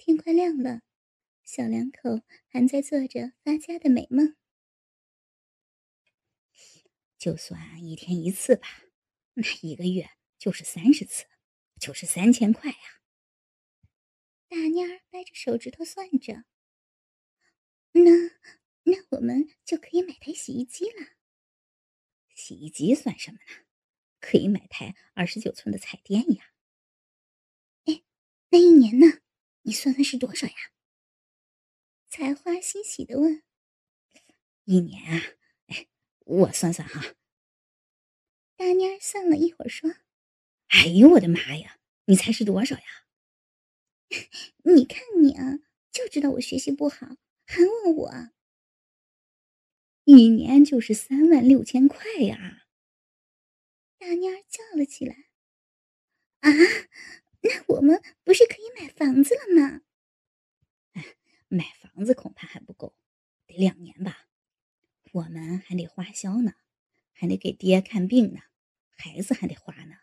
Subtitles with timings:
[0.00, 0.80] 天快亮了，
[1.44, 4.34] 小两口还在做着发家的美梦。
[7.18, 8.66] 就算一天一次吧，
[9.34, 10.08] 那一个月
[10.38, 11.26] 就是三十次，
[11.78, 13.02] 就是三千块呀。
[14.48, 16.44] 大妮儿掰着手指头算着。
[17.92, 18.10] 那
[18.84, 21.08] 那我们就可以买台洗衣机了。
[22.34, 23.66] 洗衣机算什么呢？
[24.18, 26.52] 可以买台二十九寸的彩电呀。
[27.84, 28.02] 哎，
[28.48, 29.20] 那一年呢？
[29.62, 30.54] 你算算是多少呀？
[32.08, 33.42] 采花欣喜的问。
[34.64, 35.22] 一年啊？
[36.24, 37.14] 我算算哈。
[38.56, 39.90] 大妮儿算了一会儿说
[40.68, 41.78] ：“哎呦我的妈呀！
[42.06, 42.84] 你猜是多少呀？
[44.64, 45.60] 你看你啊，
[45.92, 47.16] 就知道我学习不好，
[47.46, 48.30] 还问我。
[50.04, 52.66] 一年就是三万六千块呀！”
[53.98, 55.14] 大妮儿叫了起来
[56.40, 56.48] ：“啊，
[57.42, 59.82] 那我们不是可以买房子了吗
[60.92, 61.16] ？”“哎，
[61.48, 62.94] 买房子恐怕还不够，
[63.46, 64.28] 得两年吧。
[65.12, 66.54] 我们还得花销呢，
[67.12, 68.40] 还得给爹看病呢，
[68.90, 69.96] 孩子还得花呢。”“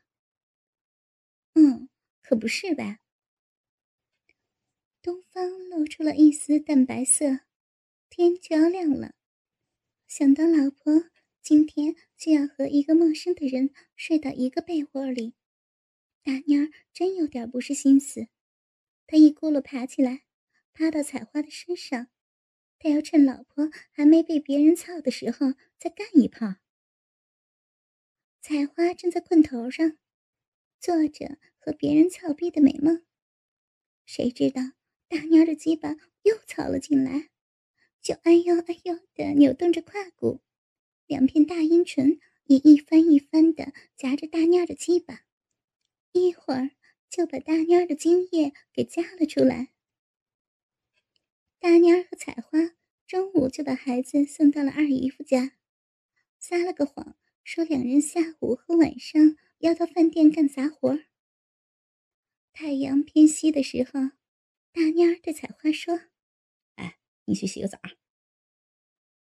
[1.55, 1.89] 嗯，
[2.21, 2.99] 可不是呗。”
[5.01, 7.41] 东方露出了一丝淡白色，
[8.09, 9.13] 天就要亮了。
[10.07, 11.09] 想到老婆。
[11.39, 15.33] 今天就要和一个陌生的人睡到一个被窝里，
[16.23, 18.27] 大妮儿真有点不是心思。
[19.05, 20.23] 她一咕噜爬起来，
[20.73, 22.07] 趴到采花的身上。
[22.79, 26.55] 她要趁老婆还没被别人操的时候再干一炮。
[28.41, 29.97] 采花正在炕头上，
[30.79, 33.03] 做着和别人操逼的美梦。
[34.05, 34.61] 谁知道
[35.07, 37.29] 大妮儿的鸡巴又操了进来，
[38.01, 40.41] 就哎呦哎呦的扭动着胯骨。
[41.07, 45.25] 两片大阴唇也一翻一翻的夹着大妮儿的鸡巴，
[46.17, 46.71] 一会儿
[47.09, 49.69] 就把大妮儿的精液给夹了出来。
[51.59, 52.59] 大妮儿和采花
[53.07, 55.57] 中午就把孩子送到了二姨夫家，
[56.39, 60.99] 撒了个谎，说两人下午和晚上要到饭店干杂活。
[62.51, 64.11] 太阳偏西的时候，
[64.71, 66.01] 大妮儿对采花说
[66.75, 67.79] ：“哎，你去洗个澡。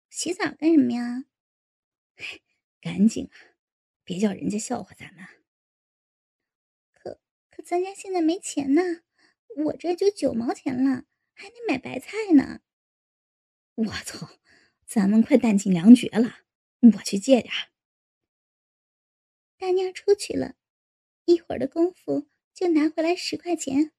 [0.10, 1.26] 洗澡干什么呀？”
[2.82, 3.36] 赶紧啊，
[4.04, 5.41] 别叫人家笑话咱们。
[7.62, 8.82] 咱家现在没钱呢，
[9.66, 12.62] 我这就九毛钱了，还得买白菜呢。
[13.76, 14.40] 我操，
[14.86, 16.40] 咱们快弹尽粮绝了，
[16.94, 17.54] 我去借点。
[19.58, 20.56] 大娘出去了，
[21.26, 23.92] 一会儿的功夫就拿回来十块钱。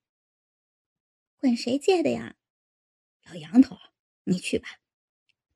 [1.36, 2.36] 管谁借的呀？
[3.24, 3.76] 老杨头，
[4.24, 4.80] 你去吧，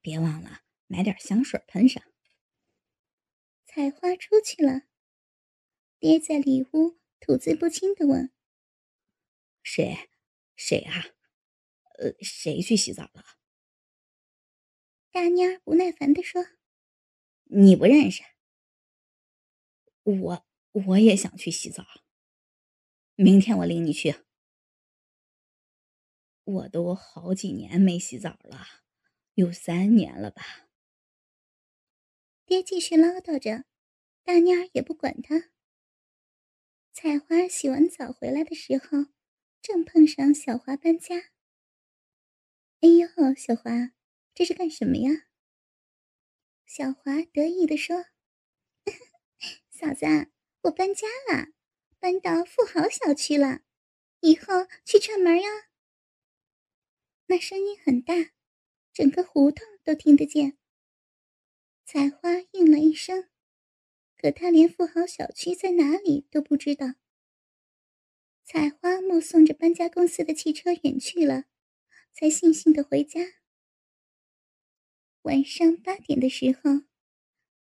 [0.01, 2.03] 别忘了买点香水喷上。
[3.65, 4.83] 采花出去了，
[5.99, 8.33] 爹在里屋吐字不清的问
[9.63, 10.11] ：“谁？
[10.55, 11.07] 谁啊？
[11.99, 13.25] 呃，谁去洗澡了？”
[15.11, 16.47] 大妮儿不耐烦的说
[17.45, 18.23] ：“你不认识？
[20.03, 21.85] 我我也想去洗澡。
[23.15, 24.17] 明天我领你去。
[26.45, 28.67] 我都好几年没洗澡了，
[29.35, 30.69] 有三年了吧。”
[32.47, 33.65] 爹继续唠叨着，
[34.23, 35.51] 大妮儿也不管他。
[36.99, 39.09] 采花洗完澡回来的时候，
[39.61, 41.15] 正碰上小华搬家。
[42.81, 43.93] 哎呦，小华，
[44.35, 45.27] 这是干什么呀？
[46.65, 48.07] 小华得意地说
[49.69, 50.07] ：“嫂子，
[50.63, 51.49] 我搬家了，
[52.01, 53.61] 搬到富豪小区了，
[54.21, 55.49] 以后去串门呀。”
[57.29, 58.15] 那声音很大，
[58.95, 60.57] 整个胡同都听得见。
[61.85, 63.29] 采花应了一声，
[64.17, 66.95] 可他连富豪小区在哪里都不知道。
[68.45, 71.45] 采花目送着搬家公司的汽车远去了，
[72.13, 73.21] 才悻悻的回家。
[75.23, 76.83] 晚上八点的时候，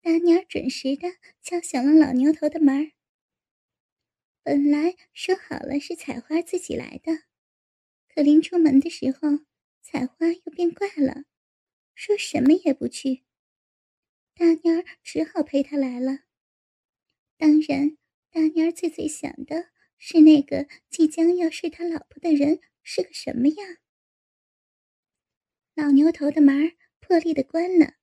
[0.01, 1.07] 大妮儿准时的
[1.41, 2.91] 敲响了老牛头的门
[4.43, 7.23] 本来说好了是采花自己来的，
[8.13, 9.45] 可临出门的时候，
[9.81, 11.23] 采花又变怪了，
[11.95, 13.23] 说什么也不去。
[14.35, 16.25] 大妮儿只好陪他来了。
[17.37, 17.97] 当然，
[18.31, 23.77] 大妮儿最最想的是那个即将要睡他老婆的人是个什么样。
[25.75, 27.95] 老牛头的门破例的关了。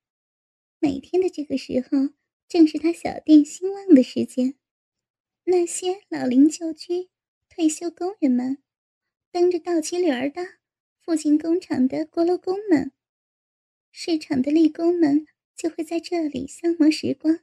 [0.79, 2.13] 每天的这个时候，
[2.47, 4.55] 正是他小店兴旺的时间。
[5.45, 7.09] 那些老龄旧居、
[7.49, 8.61] 退休工人们，
[9.31, 10.41] 蹬着倒骑驴儿的，
[11.03, 12.91] 附近工厂的锅炉工们，
[13.91, 15.27] 市场的力工们。
[15.53, 17.41] 就会在这里消磨时光。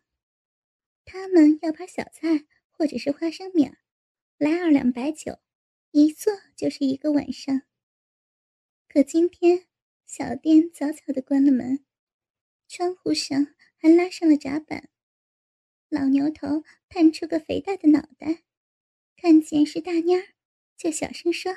[1.11, 3.71] 他们要盘小菜或者是花生米，
[4.37, 5.39] 来二两白酒，
[5.91, 7.63] 一坐就是一个晚上。
[8.91, 9.67] 可今天
[10.05, 11.83] 小店早早的关了门，
[12.69, 14.91] 窗户上还拉上了闸板。
[15.89, 18.43] 老牛头探出个肥大的脑袋，
[19.17, 20.35] 看见是大蔫儿，
[20.77, 21.51] 就小声说：“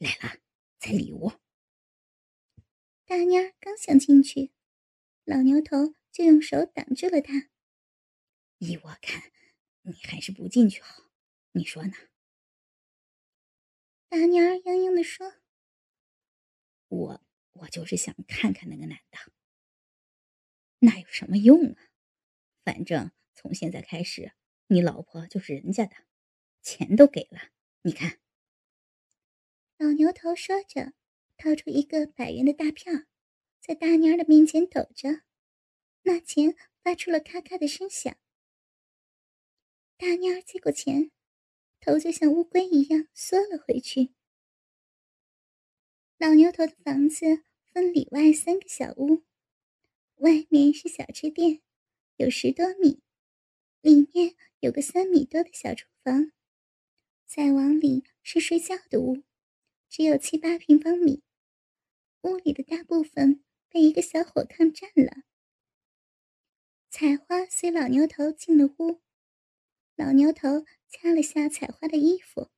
[0.00, 0.40] 来了，
[0.78, 1.32] 在里屋。”
[3.04, 4.52] 大蔫儿刚想进去，
[5.24, 7.49] 老牛头就用手挡住了他。
[8.60, 9.32] 依我看，
[9.82, 11.04] 你还是不进去好，
[11.52, 11.94] 你说呢？
[14.10, 15.36] 大妮儿央央的说
[16.88, 19.32] ：“我我就是想看看那个男的，
[20.80, 21.90] 那有什么用啊？
[22.62, 24.32] 反正从现在开始，
[24.66, 25.96] 你老婆就是人家的，
[26.60, 27.52] 钱都给了。
[27.80, 28.20] 你看。”
[29.78, 30.92] 老牛头说着，
[31.38, 32.92] 掏出一个百元的大票，
[33.58, 35.22] 在大妮儿的面前抖着，
[36.02, 38.14] 那钱发出了咔咔的声响。
[40.00, 41.10] 大蔫儿接过钱。
[41.78, 44.14] 头就像乌龟一样缩了回去。
[46.16, 49.24] 老牛头的房子分里外三个小屋，
[50.16, 51.60] 外面是小吃店，
[52.16, 53.02] 有十多米，
[53.82, 56.32] 里面有个三米多的小厨房，
[57.26, 59.22] 再往里是睡觉的屋，
[59.90, 61.22] 只有七八平方米，
[62.22, 65.24] 屋里的大部分被一个小火炕占了。
[66.88, 69.00] 采花随老牛头进了屋，
[70.00, 70.64] 老牛头。
[70.92, 72.50] 掐了下采花的衣服，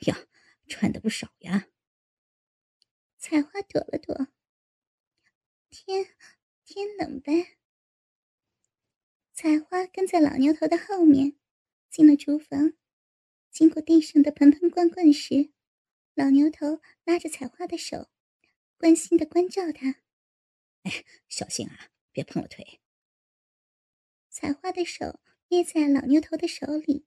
[0.00, 0.26] 呀，
[0.66, 1.68] 穿的不少呀。
[3.18, 4.26] 采花躲了躲，
[5.70, 6.16] 天
[6.64, 7.56] 天冷呗。
[9.32, 11.36] 采花跟在老牛头的后面，
[11.88, 12.72] 进了厨房。
[13.52, 15.52] 经过地上的盆盆罐罐时，
[16.14, 18.10] 老牛头拉着采花的手，
[18.76, 20.02] 关心的关照她
[20.82, 22.80] ：“哎，小心啊，别碰了腿。”
[24.28, 27.06] 采花的手捏在老牛头的手里。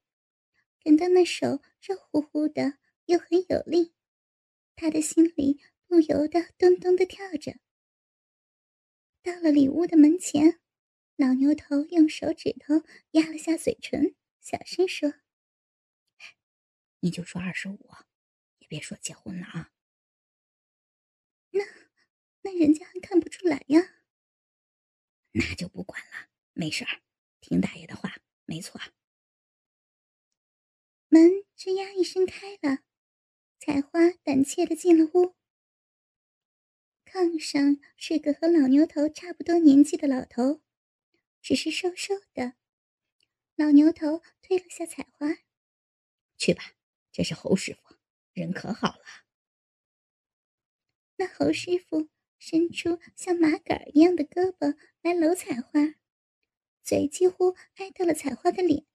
[0.84, 3.94] 感到那手热乎乎的，又很有力，
[4.76, 7.56] 他的心里不由得咚咚的跳着。
[9.22, 10.60] 到了里屋的门前，
[11.16, 15.14] 老牛头用手指头压了下嘴唇，小声说
[17.00, 17.90] ：“你就说二十五，
[18.60, 19.72] 也别说结婚了啊。”
[21.52, 21.64] 那
[22.42, 24.02] 那人家还看不出来呀。
[25.32, 27.02] 那就不管了，没事儿，
[27.40, 28.13] 听大爷的话，
[28.46, 28.80] 没错。
[31.08, 32.80] 门吱呀一声开了，
[33.60, 35.36] 采花胆怯的进了屋。
[37.06, 40.62] 炕上是个和老牛头差不多年纪的老头，
[41.42, 42.56] 只是瘦瘦的。
[43.56, 45.28] 老牛头推了下采花
[46.38, 46.74] ：“去吧，
[47.12, 47.96] 这是侯师傅，
[48.34, 49.06] 人可好了。”
[51.18, 55.94] 那侯师傅伸出像麻杆一样的胳膊来搂采花，
[56.84, 58.86] 嘴几乎挨到了采花的脸。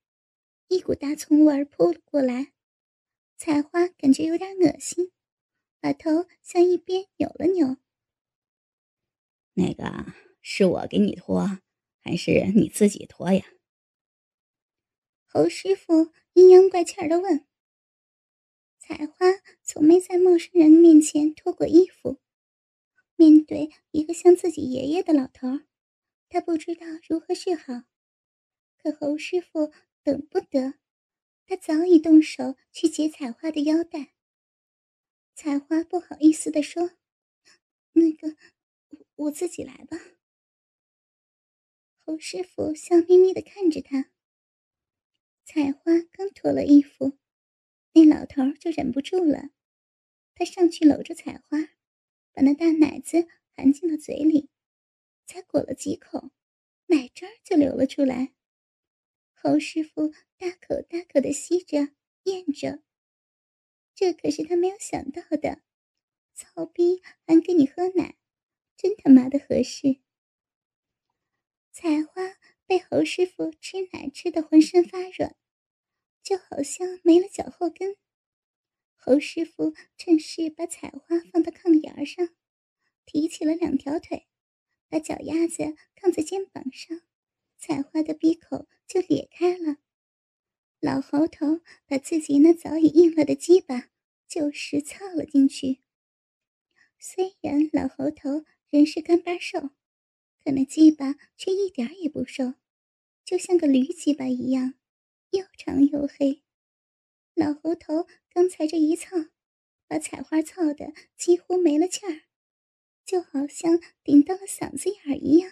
[0.69, 2.53] 一股大葱味儿扑了过来，
[3.37, 5.11] 采花感觉有点恶心，
[5.81, 7.79] 把头向一边扭了扭。
[9.55, 10.13] 那个
[10.43, 11.61] 是我给你脱，
[12.01, 13.45] 还是你自己脱呀？
[15.25, 17.47] 侯师傅阴阳怪气的问。
[18.79, 19.27] 采花
[19.63, 22.21] 从没在陌生人面前脱过衣服，
[23.17, 25.67] 面对一个像自己爷爷的老头儿，
[26.29, 27.85] 他不知道如何是好。
[28.77, 29.73] 可侯师傅。
[30.05, 30.79] 等不得，
[31.45, 34.15] 他早已动手去解采花的腰带。
[35.35, 36.93] 采花不好意思的说
[37.93, 38.37] ：“那个，
[39.17, 39.99] 我自己来吧。”
[42.01, 44.11] 侯师傅笑眯眯的看着他。
[45.45, 47.19] 采花刚脱了衣服，
[47.93, 49.51] 那老头就忍不住了，
[50.35, 51.59] 他上去搂着采花，
[52.33, 54.49] 把那大奶子含进了嘴里，
[55.29, 56.31] 才裹了几口，
[56.87, 58.33] 奶汁儿就流了出来。
[59.35, 60.09] 侯师傅
[60.39, 61.91] 大口大口的吸着、
[62.23, 62.83] 咽着，
[63.95, 65.61] 这可是他没有想到的。
[66.35, 68.17] 操逼还给你喝奶，
[68.77, 70.01] 真他妈的合适！
[71.73, 75.37] 采花被侯师傅吃奶吃的浑身发软，
[76.23, 77.97] 就好像没了脚后跟。
[78.95, 82.35] 侯师傅趁势把采花放到炕沿上，
[83.05, 84.28] 提起了两条腿，
[84.89, 87.01] 把脚丫子扛在肩膀上。
[87.57, 89.79] 采花的鼻口就裂开了，
[90.79, 93.91] 老猴头把自己那早已硬了的鸡巴
[94.29, 95.81] 就是操了进去。
[97.01, 99.71] 虽然老猴头人是干巴瘦，
[100.45, 102.55] 可那鸡巴却一点也不瘦，
[103.25, 104.75] 就像个驴鸡巴一样，
[105.31, 106.45] 又长又黑。
[107.35, 109.17] 老猴头刚才这一操，
[109.89, 112.23] 把采花操的几乎没了气儿，
[113.09, 115.51] 就好像顶到了嗓子眼儿一样。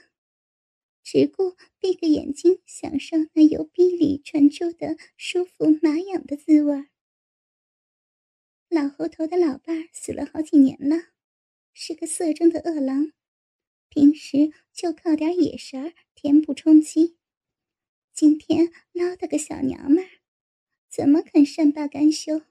[1.02, 6.88] 只顾闭个眼睛，享受那由逼里传出的舒服麻痒的滋味
[8.68, 10.96] 老猴头的老伴儿死了好几年了，
[11.72, 13.12] 是个色中的恶狼，
[13.88, 17.16] 平时就靠点野食儿填补充饥。
[18.12, 20.10] 今天捞到个小娘们儿，
[20.90, 22.42] 怎么肯善罢甘休？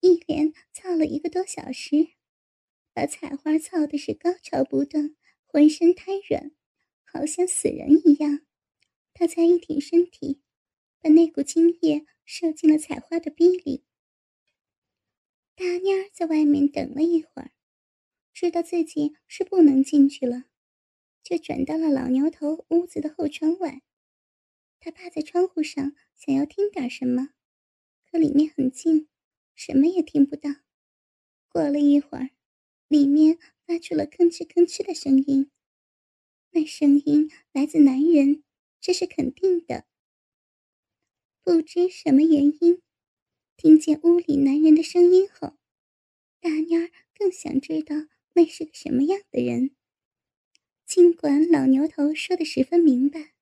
[0.00, 2.15] 一连操了一个多小时，
[2.96, 6.52] 把采花操的是高潮不断，浑身瘫软，
[7.04, 8.40] 好像死人一样。
[9.12, 10.40] 他才一挺身体，
[11.02, 13.84] 把那股精液射进了采花的逼里。
[15.54, 17.52] 大蔫儿在外面等了一会儿，
[18.32, 20.44] 知道自己是不能进去了，
[21.22, 23.82] 就转到了老牛头屋子的后窗外。
[24.80, 27.34] 他趴在窗户上，想要听点什么，
[28.10, 29.06] 可里面很静，
[29.54, 30.48] 什么也听不到。
[31.50, 32.30] 过了一会儿，
[32.88, 35.50] 里面发出了吭哧吭哧的声音，
[36.50, 38.42] 那声音来自男人。
[38.80, 39.84] 这是肯定的。
[41.42, 42.82] 不知什么原因，
[43.56, 45.56] 听见屋里男人的声音后，
[46.40, 47.96] 大妞儿更想知道
[48.34, 49.74] 那是个什么样的人。
[50.84, 53.32] 尽管老牛头说的十分明白，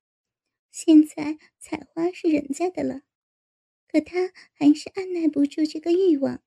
[0.71, 3.01] 现在采花是人家的了，
[3.87, 6.41] 可他还是按耐不住这个欲望。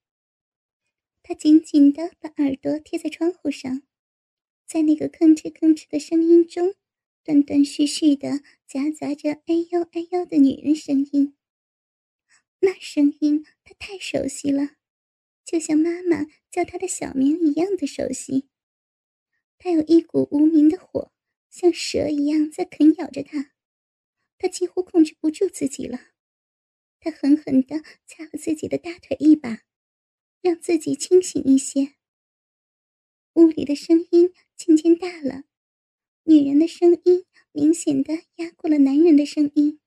[1.29, 3.83] 他紧紧的把耳朵贴在窗户上，
[4.67, 6.75] 在那个吭哧吭哧的声音中。
[7.23, 11.37] 断断续续的夹杂着“哎呦哎呦”的女人声音，
[12.61, 14.77] 那声音他太熟悉了，
[15.45, 18.49] 就像妈妈叫他的小名一样的熟悉。
[19.59, 21.13] 他有一股无名的火，
[21.51, 23.53] 像蛇一样在啃咬着他。
[24.39, 26.13] 他几乎控制不住自己了。
[26.99, 29.65] 他狠狠地掐了自己的大腿一把，
[30.49, 31.93] 让自己清醒一些。
[33.35, 35.45] 屋里的声音渐渐大了。
[36.23, 39.79] 女人的声音明显的压过了男人的声音，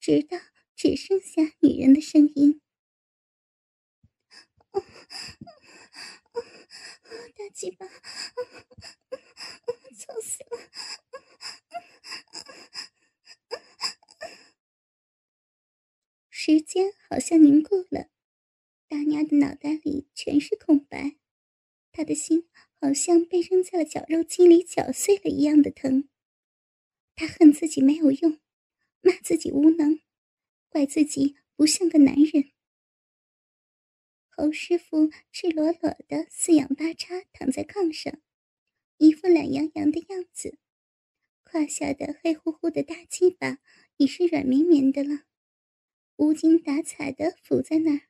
[0.00, 0.38] 直到
[0.74, 2.62] 只剩下女人的声音。
[7.36, 7.92] 大鸡巴，操
[10.22, 10.70] 死了！
[16.30, 18.08] 时间好像凝固了，
[18.94, 21.16] 大娘的脑袋里全是空白，
[21.90, 22.46] 她的心。
[22.80, 26.08] 好像被扔在了绞肉机里绞碎了一样的疼。
[27.16, 28.38] 她恨自己没有用，
[29.00, 29.98] 骂自己无能，
[30.68, 32.52] 怪自己不像个男人。
[34.28, 38.20] 侯师傅赤裸裸的四仰八叉躺在炕上，
[38.98, 40.58] 一副懒洋洋的样子，
[41.42, 43.58] 胯下的黑乎乎的大鸡巴
[43.96, 45.24] 已是软绵绵的了，
[46.16, 48.00] 无精打采的伏在那儿，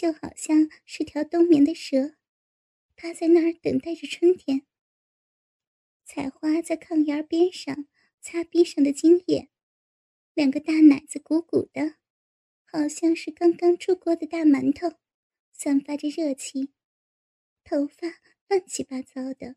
[0.00, 2.16] 就好像是条冬眠的蛇。
[2.96, 4.62] 趴在那儿等待着春天。
[6.06, 7.86] 采花在炕沿边上
[8.18, 9.50] 擦壁上的精液，
[10.32, 11.96] 两个大奶子鼓鼓的，
[12.64, 14.96] 好像是刚刚出锅的大馒头，
[15.52, 16.72] 散发着热气。
[17.62, 18.08] 头发
[18.48, 19.56] 乱七八糟的，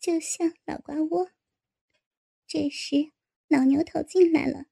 [0.00, 1.32] 就像老瓜窝。
[2.46, 3.12] 这时，
[3.46, 4.68] 老牛头进来了，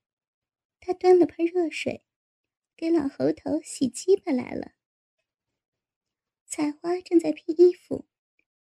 [0.81, 2.07] 他端了盆热水，
[2.75, 4.73] 给老猴头洗鸡巴来了。
[6.53, 8.09] 采花正在披衣服。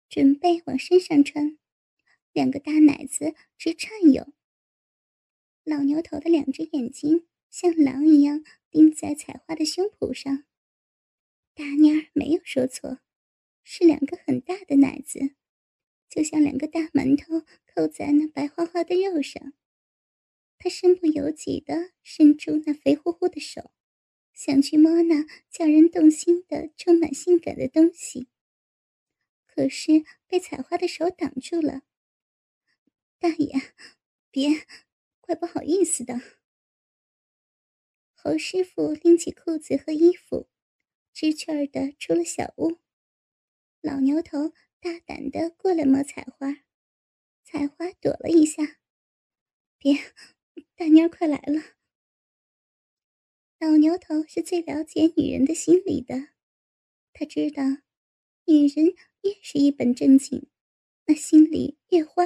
[0.08, 1.58] 准备往身上穿，
[2.32, 4.32] 两个大奶子直颤悠。
[5.64, 10.44] 老牛头的两只眼睛像狼一样盯在采花的胸脯上。
[11.54, 13.00] 大妮儿没有说错，
[13.64, 15.34] 是两个很大的奶子，
[16.08, 19.52] 就像两个大馒头扣在那白花花的肉上。
[20.58, 23.72] 他身不由己地伸出那肥乎乎的手，
[24.32, 28.28] 想去摸那叫人动心的、充满性感的东西。
[29.46, 31.82] 可是被采花的手挡住了。
[33.18, 33.60] 大爷，
[34.30, 34.66] 别，
[35.20, 36.20] 怪不好意思的。
[38.14, 40.48] 侯师傅拎起裤子和衣服，
[41.12, 42.78] 知趣儿的出了小屋。
[43.80, 46.62] 老牛头大胆的过来摸采花，
[47.42, 48.78] 采花躲了一下。
[49.76, 49.94] 别，
[50.76, 51.79] 大妞儿快来了。
[53.60, 56.30] 老牛头是最了解女人的心理的，
[57.12, 57.62] 他知道，
[58.46, 58.96] 女人。
[59.22, 60.48] 越是一本正经，
[61.04, 62.24] 那心里越花。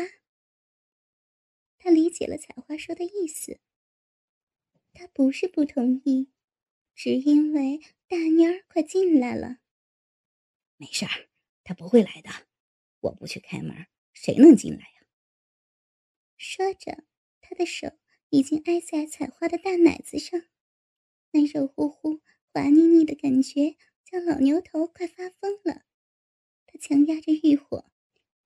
[1.76, 3.58] 他理解了采花说的意思。
[4.92, 6.30] 他不是不同意，
[6.94, 9.58] 只因为大妮儿快进来了。
[10.76, 11.28] 没事儿，
[11.64, 12.30] 他不会来的。
[13.00, 15.06] 我不去开门，谁能进来呀？
[16.36, 17.02] 说着，
[17.40, 17.90] 他的手
[18.28, 20.40] 已经挨在采花的大奶子上，
[21.34, 22.20] 那肉乎乎、
[22.52, 25.82] 滑腻腻的感觉，叫老牛头快发疯了。
[26.64, 27.90] 他强压着欲火，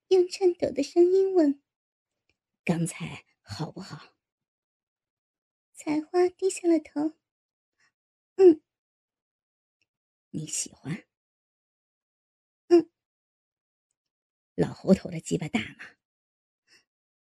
[0.08, 1.60] 用颤抖的声音问
[2.64, 4.14] ：“刚才好不好？”
[5.76, 7.12] 采花低下了头。
[8.36, 8.60] “嗯。”
[10.32, 11.04] 你喜欢？
[12.70, 12.88] 嗯
[14.58, 15.84] 老猴头的鸡巴大吗？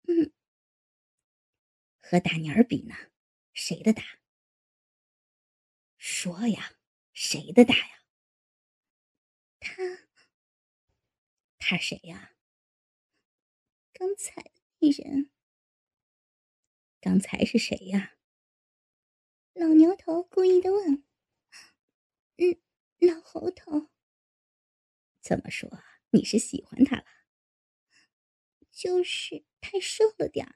[0.09, 0.31] 嗯。
[2.03, 2.95] 和大妮儿比呢？
[3.53, 4.16] 谁的大？
[6.09, 6.77] 说呀，
[7.15, 8.05] 谁的大呀？
[9.59, 9.83] 他。
[11.59, 12.37] 他谁呀？
[13.93, 15.33] 刚才那人。
[17.01, 18.19] 刚才是谁呀？
[19.53, 21.03] 老牛头故意的问。
[22.37, 22.63] 嗯，
[23.01, 23.91] 老猴头。
[25.21, 25.69] 怎么说？
[26.11, 27.05] 你是喜欢他了？
[28.71, 30.55] 就是太瘦了点儿。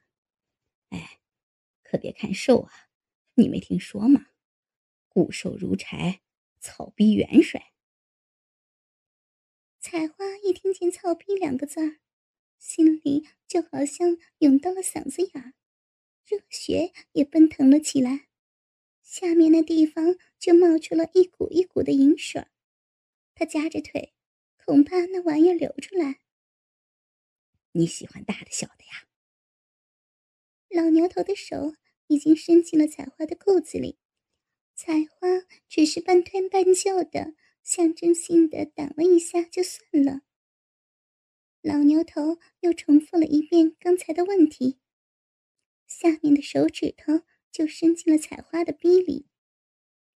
[0.91, 1.21] 哎，
[1.83, 2.89] 可别看瘦啊！
[3.35, 4.30] 你没听说吗？
[5.11, 6.23] 骨瘦如柴，
[6.59, 7.75] 草逼元帅。
[9.79, 12.01] 采花一听见“草逼”两个字儿，
[12.59, 15.53] 心里就好像涌到了嗓子眼儿，
[16.25, 18.29] 热血也奔腾了起来，
[19.03, 22.47] 下面那地方就冒出了一股一股的银水。
[23.35, 24.15] 他夹着腿。
[24.63, 26.21] 恐怕那玩意儿流出来。
[27.73, 29.09] 你喜欢大的小的呀？
[30.69, 31.75] 老牛头的手
[32.07, 33.99] 已经伸进了采花的裤子里，
[34.83, 35.29] 采花
[35.69, 40.23] 只是半推半就的，象征性的挡了一下就算了。
[41.61, 44.79] 老牛头又重复了一遍刚才的问题，
[45.87, 49.27] 下面的手指头就伸进了采花的逼里，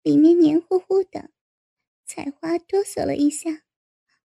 [0.00, 1.30] 里面黏糊糊的，
[2.06, 3.64] 采花哆嗦了一下。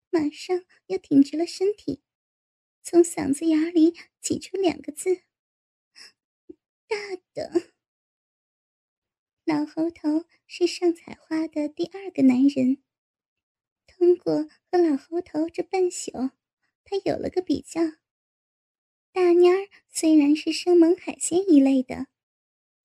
[0.09, 2.01] 马上又挺直了身体，
[2.81, 5.23] 从嗓子眼里挤出两个字
[6.87, 6.95] ：“大
[7.33, 7.73] 的。”
[9.49, 12.83] 老猴头是上采花的第二个男人。
[13.87, 16.11] 通过和老猴头这半宿，
[16.83, 17.81] 他有了个比较。
[19.11, 22.05] 大蔫儿虽然是生猛海鲜一类的，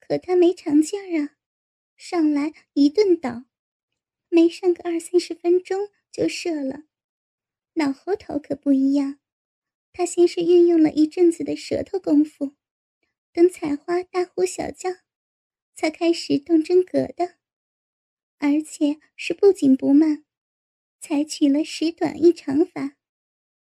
[0.00, 1.36] 可他没长劲儿啊，
[1.98, 3.44] 上来一顿倒，
[4.30, 6.84] 没上个二三十分钟就射了。
[7.74, 9.18] 老猴头可不一样，
[9.92, 12.54] 他先是运用了一阵子的舌头功夫，
[13.34, 14.88] 等采花大呼小叫，
[15.74, 17.36] 才开始动真格的，
[18.38, 20.24] 而且是不紧不慢，
[21.00, 22.96] 采取了时短一长法，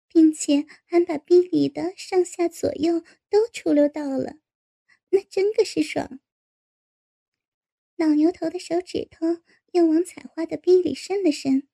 [0.08, 4.38] 并且还把逼里的上下左右都出溜到了，
[5.10, 6.20] 那真个是爽。
[7.96, 9.42] 老牛头的手指头
[9.72, 11.68] 又往采花的逼里伸了伸，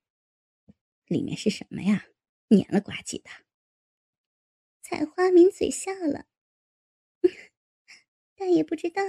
[1.07, 2.07] 里面是什么呀？
[2.49, 3.29] 黏了呱唧的，
[4.81, 6.27] 采花抿嘴笑了，
[8.35, 9.01] 但也不知道，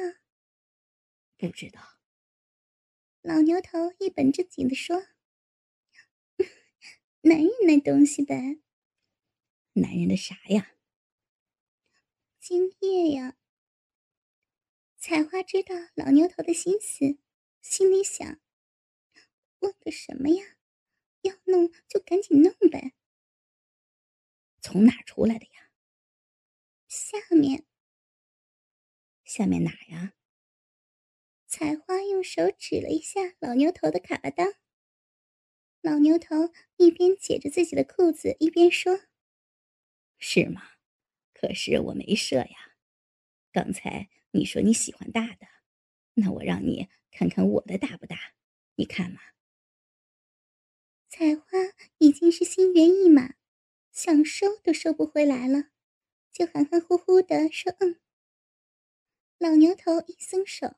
[1.48, 1.80] 不知道。
[3.22, 5.06] 老牛头一本正经的说
[7.22, 8.60] ：“男人那东西呗。”
[9.74, 10.76] 男人的啥呀？
[12.38, 13.36] 精液呀。
[14.98, 17.18] 采花知道老牛头的心思，
[17.60, 18.40] 心里想：
[19.60, 20.56] 问个什么呀？
[21.22, 22.92] 要弄就赶紧弄呗。
[24.60, 25.70] 从哪出来的呀？
[26.88, 27.66] 下面。
[29.24, 30.14] 下面哪呀？
[31.56, 34.56] 采花用手指了一下老牛头的卡巴裆。
[35.82, 39.02] 老牛头一边解着自己的裤子，一边说
[40.18, 40.62] ：“是吗？
[41.32, 42.74] 可是我没射呀。
[43.52, 45.46] 刚才你说你喜欢大的，
[46.14, 48.34] 那我让你看看我的大不大？
[48.74, 49.20] 你看嘛。”
[51.08, 51.44] 采花
[51.98, 53.34] 已经是心猿意马。
[53.92, 55.68] 想收都收不回来了，
[56.32, 58.00] 就含含糊糊的说：“嗯。”
[59.38, 60.74] 老牛头一松手，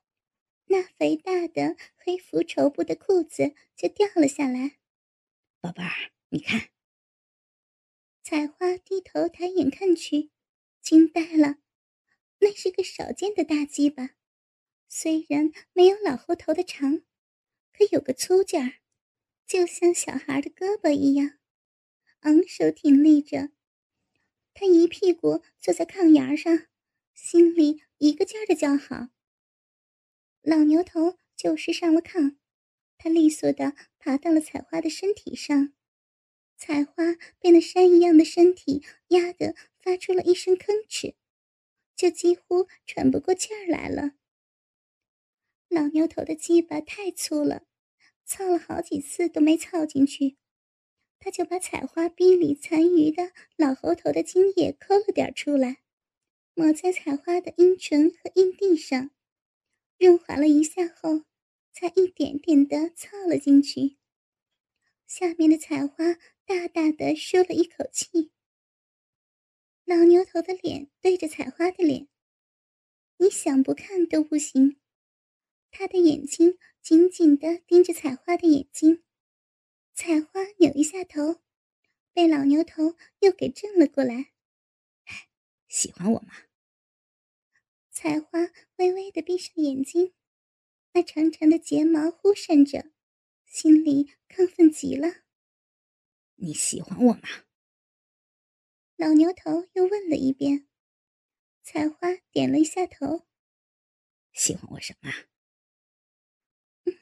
[0.66, 4.78] 那肥大的黑浮绸布的裤子就掉了下来。
[5.60, 6.68] 宝贝儿，你看。
[8.22, 10.30] 采花低头抬眼看去，
[10.82, 11.58] 惊呆了，
[12.40, 14.16] 那是个少见的大鸡巴，
[14.88, 17.02] 虽然没有老猴头的长，
[17.72, 18.80] 可有个粗劲儿，
[19.46, 21.38] 就像小孩的胳膊一样。
[22.20, 23.50] 昂首挺立着，
[24.52, 26.66] 他一屁股坐在炕沿上，
[27.14, 29.10] 心里一个劲儿的叫好。
[30.48, 32.36] 老牛头就是上了炕，
[32.98, 35.72] 他利索的爬到了采花的身体上，
[36.56, 41.16] 采花被那山一样的身体压得发出了一声吭哧，
[41.96, 44.12] 就几乎喘不过气儿来了。
[45.68, 47.66] 老牛头的鸡巴太粗了，
[48.24, 50.36] 操了好几次都没操进去。
[51.18, 55.78] 他就把采花逼里残余的老猴头的精液抠了点出来，
[56.54, 59.10] 抹在采花的阴唇和阴蒂上，
[59.98, 61.24] 润滑了一下后，
[61.72, 63.96] 才一点点的凑了进去。
[65.06, 68.32] 下面的采花大大的舒了一口气。
[69.84, 72.08] 老牛头的脸对着采花的脸，
[73.18, 74.80] 你想不看都不行。
[75.70, 79.04] 他的眼睛紧紧的盯着采花的眼睛。
[79.94, 81.40] 采花扭一下头，
[82.12, 84.32] 被老牛头又给震了过来。
[85.68, 86.45] 喜欢我吗？
[87.98, 88.40] 彩花
[88.76, 90.12] 微微的闭上眼睛，
[90.92, 92.92] 那长长的睫毛忽闪着，
[93.46, 95.22] 心里亢奋极了。
[96.34, 97.46] 你喜欢我吗？
[98.96, 100.68] 老牛头又问了一遍。
[101.62, 103.26] 彩花点了一下头。
[104.30, 105.10] 喜欢我什么？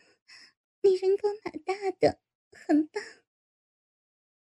[0.82, 3.02] 你人高马大的，很棒。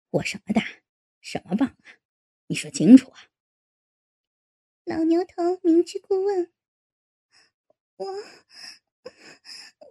[0.08, 0.82] 我什么大？
[1.20, 2.00] 什么棒啊？
[2.46, 3.29] 你说清楚啊！
[4.90, 6.52] 老牛头明知故问。
[7.94, 8.06] 我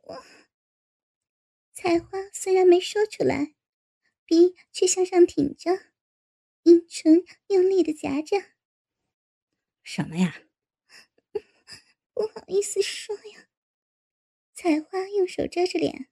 [0.04, 0.26] 我。
[1.72, 3.56] 采花虽然没说出来，
[4.26, 5.72] 鼻却向上挺着，
[6.64, 8.52] 阴唇用力的夹着。
[9.84, 10.42] 什么呀？
[12.14, 13.48] 不好意思说呀。
[14.54, 16.10] 采花用手遮着脸，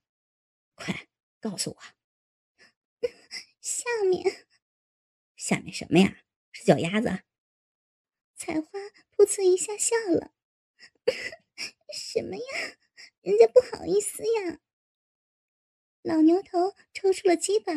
[0.76, 1.10] 快
[1.42, 1.78] 告诉我。
[3.60, 4.48] 下面，
[5.36, 6.22] 下面什么呀？
[6.54, 7.27] 是脚丫子。
[8.38, 8.80] 采花
[9.18, 10.34] 噗呲一下笑了。
[11.92, 12.78] 什么呀？
[13.22, 14.62] 人家不好意思呀。
[16.04, 17.74] 老牛头抽出了鸡巴。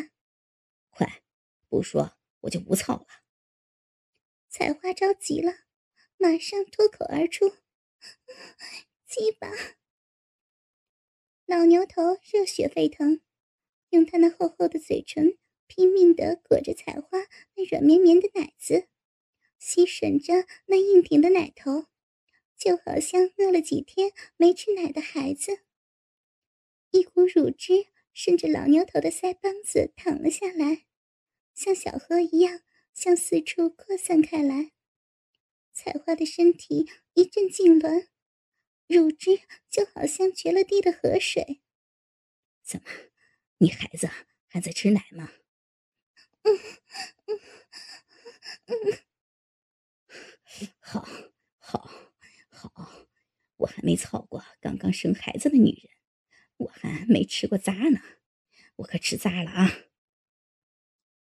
[0.90, 1.22] 快，
[1.68, 3.06] 不说我就不操了。
[4.48, 5.60] 采花着急了，
[6.18, 7.56] 马上脱口而出。
[9.06, 9.50] 鸡巴！
[11.46, 13.22] 老牛头热血沸腾，
[13.88, 17.18] 用他那厚厚的嘴唇拼命的裹着采花
[17.54, 18.89] 那软绵绵的奶子，
[19.60, 21.86] 吸吮着那硬挺的奶头，
[22.56, 25.60] 就好像饿了几天没吃奶的孩子。
[26.90, 30.86] 一股乳汁顺着老牛头的腮帮子淌了下来，
[31.54, 32.62] 像小河一样
[32.94, 34.72] 向四处扩散开来。
[35.72, 38.08] 彩花的身体一阵痉挛，
[38.88, 41.60] 乳汁就好像决了堤的河水。
[42.62, 42.90] 怎么，
[43.58, 44.08] 你孩子
[44.48, 45.32] 还在吃奶吗？
[46.42, 46.58] 嗯
[47.26, 47.40] 嗯
[48.66, 48.98] 嗯，
[50.80, 51.06] 好，
[51.58, 51.90] 好，
[52.48, 53.06] 好，
[53.56, 55.90] 我还没操过刚刚生孩子的女人，
[56.56, 58.00] 我还没吃过渣呢，
[58.76, 59.70] 我可吃渣了啊！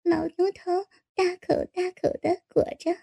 [0.02, 2.96] 老牛头大口大口的裹着。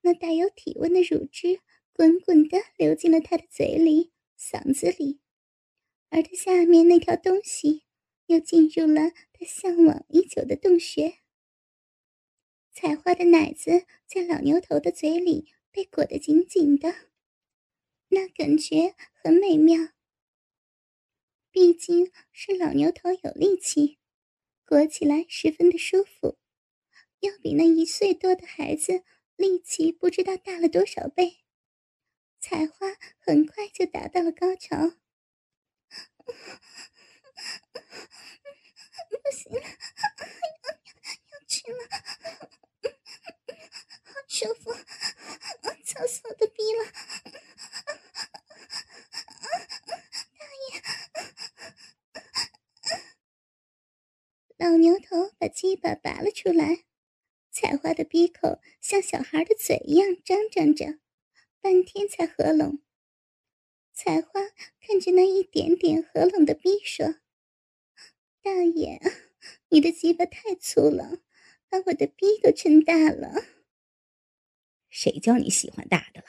[0.00, 1.60] 那带有体温的乳汁
[1.92, 5.20] 滚滚的流进了他的嘴里、嗓子里，
[6.08, 7.84] 而他下面那条东西
[8.26, 11.18] 又进入了他向往已久的洞穴。
[12.80, 16.94] 采花的奶子在老牛头的嘴里被裹得紧紧的，
[18.06, 19.88] 那感觉很美妙。
[21.50, 23.98] 毕竟是老牛头有力气，
[24.64, 26.38] 裹起来十分的舒服，
[27.18, 29.02] 要比那一岁多的孩子。
[29.34, 31.38] 力气不知道大了多少倍，
[32.38, 32.86] 彩花
[33.18, 34.76] 很快就达到了高潮。
[39.10, 39.60] 不行了，
[41.30, 41.78] 要去了，
[44.02, 44.72] 好舒服，
[45.84, 46.84] 操死我的逼了！
[50.36, 50.82] 大爷，
[54.56, 56.86] 老牛头把鸡巴拔了出来。
[57.50, 60.98] 采花的鼻口像小孩的嘴一样张张着，
[61.60, 62.82] 半天才合拢。
[63.92, 64.40] 采花
[64.80, 67.16] 看着那一点点合拢的鼻说
[68.40, 68.98] ：“大爷，
[69.68, 71.18] 你的鸡巴太粗了，
[71.68, 73.34] 把我的逼都撑大了。”
[74.88, 76.26] 谁叫你喜欢大的了？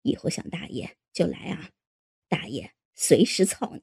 [0.00, 1.72] 以后想大爷就来啊，
[2.28, 3.82] 大爷随时操你。